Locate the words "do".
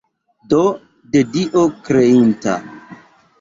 0.53-0.61